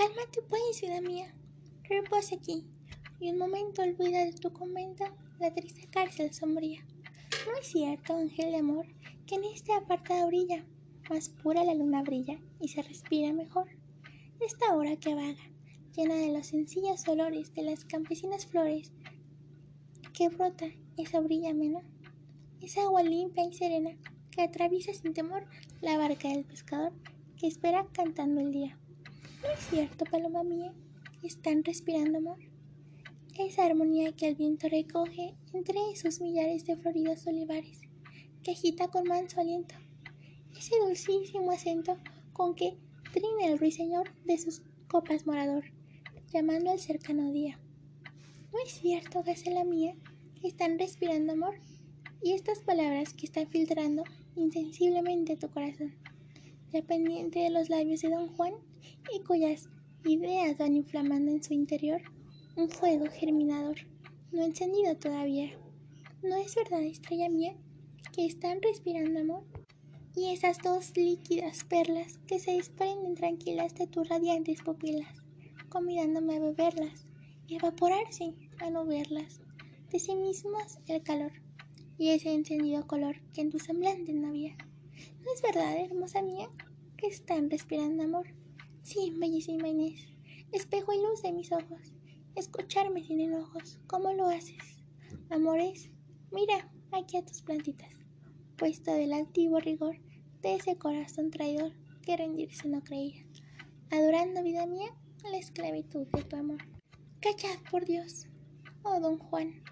Cálmate 0.00 0.40
pues, 0.48 0.80
vida 0.80 1.02
mía. 1.02 1.34
Reposa 1.82 2.34
aquí, 2.34 2.64
y 3.20 3.30
un 3.32 3.36
momento 3.36 3.82
olvida 3.82 4.24
de 4.24 4.32
tu 4.32 4.50
convento 4.50 5.04
la 5.38 5.52
triste 5.52 5.86
cárcel 5.90 6.32
sombría. 6.32 6.82
No 7.46 7.60
es 7.60 7.66
cierto, 7.66 8.16
ángel 8.16 8.52
de 8.52 8.56
amor, 8.56 8.86
que 9.26 9.34
en 9.34 9.44
este 9.44 9.74
apartado 9.74 10.28
brilla, 10.28 10.64
más 11.10 11.28
pura 11.28 11.64
la 11.64 11.74
luna 11.74 12.02
brilla 12.02 12.38
y 12.62 12.68
se 12.68 12.80
respira 12.80 13.34
mejor. 13.34 13.66
Esta 14.40 14.74
hora 14.74 14.96
que 14.96 15.14
vaga, 15.14 15.50
llena 15.94 16.14
de 16.14 16.32
los 16.32 16.46
sencillos 16.46 17.06
olores 17.06 17.52
de 17.52 17.64
las 17.64 17.84
campesinas 17.84 18.46
flores, 18.46 18.92
que 20.14 20.30
brota 20.30 20.64
esa 20.96 21.20
brilla 21.20 21.50
amena, 21.50 21.82
esa 22.62 22.84
agua 22.84 23.02
limpia 23.02 23.44
y 23.44 23.52
serena 23.52 23.98
que 24.30 24.40
atraviesa 24.40 24.94
sin 24.94 25.12
temor 25.12 25.44
la 25.82 25.98
barca 25.98 26.28
del 26.28 26.46
pescador 26.46 26.94
que 27.36 27.48
espera 27.48 27.86
cantando 27.92 28.40
el 28.40 28.50
día. 28.50 28.79
¿No 29.42 29.48
es 29.48 29.60
cierto, 29.70 30.04
paloma 30.04 30.42
mía? 30.42 30.74
Están 31.22 31.64
respirando 31.64 32.18
amor. 32.18 32.36
Esa 33.38 33.64
armonía 33.64 34.12
que 34.12 34.28
el 34.28 34.34
viento 34.34 34.68
recoge 34.68 35.34
entre 35.54 35.78
esos 35.92 36.20
millares 36.20 36.66
de 36.66 36.76
floridos 36.76 37.26
olivares, 37.26 37.80
que 38.42 38.50
agita 38.50 38.88
con 38.88 39.08
manso 39.08 39.40
aliento, 39.40 39.74
ese 40.58 40.74
dulcísimo 40.84 41.52
acento 41.52 41.96
con 42.34 42.54
que 42.54 42.76
trina 43.14 43.46
el 43.46 43.58
ruiseñor 43.58 44.12
de 44.26 44.36
sus 44.36 44.60
copas 44.88 45.26
morador, 45.26 45.64
llamando 46.30 46.70
al 46.70 46.78
cercano 46.78 47.32
día. 47.32 47.58
¿No 48.52 48.58
es 48.66 48.72
cierto, 48.72 49.22
gacela 49.22 49.64
mía, 49.64 49.94
están 50.42 50.78
respirando 50.78 51.32
amor? 51.32 51.54
Y 52.22 52.32
estas 52.32 52.58
palabras 52.58 53.14
que 53.14 53.24
están 53.24 53.48
filtrando 53.48 54.04
insensiblemente 54.36 55.38
tu 55.38 55.48
corazón, 55.48 55.94
dependiente 56.72 57.38
de 57.38 57.48
los 57.48 57.70
labios 57.70 58.02
de 58.02 58.10
don 58.10 58.28
Juan 58.36 58.52
y 59.14 59.20
cuyas 59.20 59.68
ideas 60.04 60.56
van 60.58 60.76
inflamando 60.76 61.30
en 61.30 61.42
su 61.42 61.54
interior 61.54 62.00
un 62.56 62.68
fuego 62.68 63.06
germinador, 63.10 63.76
no 64.32 64.42
encendido 64.42 64.96
todavía. 64.96 65.50
¿No 66.22 66.36
es 66.36 66.54
verdad, 66.54 66.82
estrella 66.82 67.28
mía, 67.28 67.54
que 68.12 68.26
están 68.26 68.60
respirando 68.62 69.20
amor? 69.20 69.44
Y 70.14 70.30
esas 70.30 70.58
dos 70.58 70.96
líquidas 70.96 71.64
perlas 71.64 72.18
que 72.26 72.38
se 72.38 72.52
desprenden 72.52 73.14
tranquilas 73.14 73.74
de 73.74 73.86
tus 73.86 74.08
radiantes 74.08 74.62
pupilas, 74.62 75.22
convidándome 75.68 76.36
a 76.36 76.40
beberlas 76.40 77.06
y 77.46 77.56
evaporarse 77.56 78.34
a 78.58 78.70
no 78.70 78.84
verlas, 78.84 79.40
de 79.90 79.98
sí 79.98 80.14
mismas 80.14 80.80
el 80.86 81.02
calor 81.02 81.32
y 82.00 82.08
ese 82.08 82.32
encendido 82.32 82.86
color 82.86 83.20
que 83.34 83.42
en 83.42 83.50
tu 83.50 83.58
semblante 83.58 84.14
no 84.14 84.28
había. 84.28 84.56
¿No 85.22 85.32
es 85.34 85.42
verdad, 85.42 85.76
hermosa 85.78 86.22
mía, 86.22 86.48
que 86.96 87.06
están 87.06 87.50
respirando 87.50 88.02
amor? 88.02 88.26
Sí, 88.82 89.12
bellísima 89.16 89.68
Inés, 89.68 90.08
espejo 90.52 90.92
y 90.92 91.02
luz 91.02 91.22
de 91.22 91.32
mis 91.32 91.52
ojos, 91.52 91.92
escucharme 92.34 93.04
sin 93.04 93.20
enojos, 93.20 93.78
¿cómo 93.86 94.12
lo 94.12 94.26
haces? 94.26 94.82
Amores, 95.28 95.90
mira 96.32 96.70
aquí 96.90 97.16
a 97.16 97.24
tus 97.24 97.42
plantitas, 97.42 97.92
puesto 98.56 98.92
del 98.92 99.12
altivo 99.12 99.60
rigor 99.60 99.96
de 100.42 100.54
ese 100.54 100.76
corazón 100.76 101.30
traidor 101.30 101.72
que 102.02 102.16
rendirse 102.16 102.68
no 102.68 102.82
creía, 102.82 103.24
adorando, 103.90 104.42
vida 104.42 104.66
mía, 104.66 104.94
la 105.30 105.36
esclavitud 105.36 106.06
de 106.08 106.24
tu 106.24 106.36
amor. 106.36 106.58
Callad, 107.20 107.60
por 107.70 107.84
Dios, 107.84 108.26
oh 108.82 108.98
don 108.98 109.18
Juan, 109.18 109.62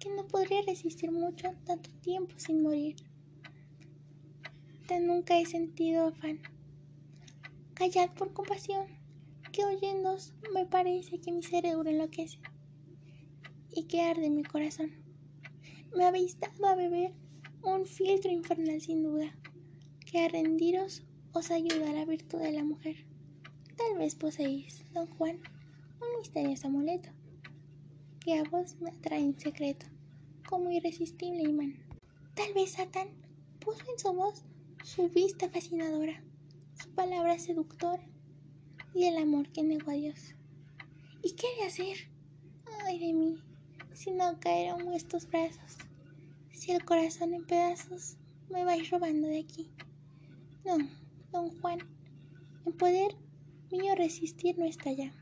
que 0.00 0.10
no 0.10 0.26
podría 0.26 0.62
resistir 0.62 1.12
mucho 1.12 1.52
tanto 1.64 1.90
tiempo 2.00 2.34
sin 2.38 2.62
morir. 2.62 2.96
Tan 4.88 5.06
nunca 5.06 5.38
he 5.38 5.46
sentido 5.46 6.08
afán. 6.08 6.40
Callad 7.78 8.10
por 8.14 8.32
compasión, 8.32 8.88
que 9.52 9.64
oyéndos 9.64 10.34
me 10.52 10.66
parece 10.66 11.20
que 11.20 11.30
mi 11.30 11.44
cerebro 11.44 11.88
enloquece 11.88 12.40
y 13.70 13.84
que 13.84 14.00
arde 14.00 14.30
mi 14.30 14.42
corazón. 14.42 14.90
Me 15.94 16.04
habéis 16.04 16.40
dado 16.40 16.66
a 16.66 16.74
beber 16.74 17.12
un 17.62 17.86
filtro 17.86 18.32
infernal 18.32 18.80
sin 18.80 19.04
duda, 19.04 19.32
que 20.04 20.18
a 20.18 20.26
rendiros 20.26 21.04
os 21.32 21.52
ayuda 21.52 21.92
la 21.92 22.04
virtud 22.04 22.40
de 22.40 22.50
la 22.50 22.64
mujer. 22.64 23.06
Tal 23.76 23.96
vez 23.96 24.16
poseéis, 24.16 24.82
don 24.92 25.06
Juan, 25.06 25.38
un 26.00 26.18
misterioso 26.18 26.66
amuleto, 26.66 27.10
que 28.18 28.40
a 28.40 28.42
vos 28.42 28.74
me 28.80 28.90
atrae 28.90 29.20
en 29.20 29.38
secreto, 29.38 29.86
como 30.48 30.72
irresistible 30.72 31.44
imán. 31.44 31.76
Tal 32.34 32.52
vez 32.54 32.72
Satán 32.72 33.06
puso 33.60 33.84
en 33.88 34.00
su 34.00 34.12
voz 34.14 34.42
su 34.82 35.08
vista 35.10 35.48
fascinadora, 35.48 36.24
su 36.80 36.90
palabra 36.90 37.36
seductora 37.40 38.02
y 38.94 39.06
el 39.06 39.16
amor 39.16 39.50
que 39.50 39.64
negó 39.64 39.90
a 39.90 39.94
Dios. 39.94 40.34
¿Y 41.24 41.32
qué 41.32 41.48
de 41.58 41.66
hacer? 41.66 41.96
Ay 42.84 43.00
de 43.00 43.12
mí, 43.12 43.42
si 43.94 44.12
no 44.12 44.38
caer 44.38 44.78
en 44.78 44.86
vuestros 44.86 45.28
brazos, 45.28 45.78
si 46.52 46.70
el 46.70 46.84
corazón 46.84 47.34
en 47.34 47.44
pedazos 47.46 48.16
me 48.48 48.64
vais 48.64 48.88
robando 48.90 49.26
de 49.26 49.40
aquí. 49.40 49.72
No, 50.64 50.76
don 51.32 51.50
Juan, 51.60 51.80
en 52.64 52.72
poder 52.76 53.16
mío 53.72 53.94
resistir 53.96 54.56
no 54.56 54.64
está 54.64 54.92
ya. 54.92 55.12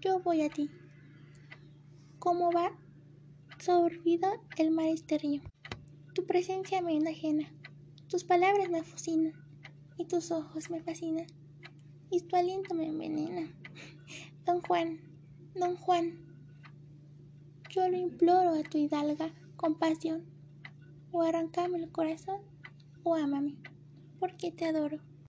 Yo 0.00 0.18
voy 0.20 0.42
a 0.42 0.50
ti. 0.50 0.68
¿Cómo 2.18 2.50
va 2.50 2.76
sorbido 3.60 4.28
el 4.56 4.72
mar 4.72 4.86
este 4.86 5.18
río? 5.18 5.42
Tu 6.12 6.26
presencia 6.26 6.82
me 6.82 6.96
enajena, 6.96 7.48
tus 8.08 8.24
palabras 8.24 8.68
me 8.68 8.82
fascinan 8.82 9.49
y 10.00 10.06
tus 10.06 10.30
ojos 10.30 10.70
me 10.70 10.80
fascinan 10.80 11.26
y 12.10 12.22
tu 12.22 12.34
aliento 12.34 12.74
me 12.74 12.86
envenena. 12.86 13.52
Don 14.46 14.62
Juan, 14.62 14.98
don 15.54 15.76
Juan, 15.76 16.18
yo 17.68 17.86
lo 17.86 17.98
imploro 17.98 18.54
a 18.54 18.62
tu 18.62 18.78
hidalga 18.78 19.30
compasión, 19.56 20.24
o 21.12 21.20
arrancame 21.20 21.76
el 21.76 21.92
corazón, 21.92 22.40
o 23.04 23.14
ámame, 23.14 23.58
porque 24.18 24.50
te 24.50 24.64
adoro. 24.64 24.98